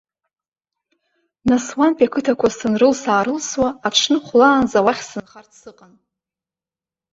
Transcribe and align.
Нас 1.49 1.65
уантәи 1.77 2.07
ақыҭақәа 2.07 2.47
снарылс-аарылсуа, 2.57 3.67
аҽны 3.87 4.17
хәлаанӡа 4.25 4.85
уахь 4.85 5.03
сынхарц 5.09 5.51
сыҟан. 5.61 5.93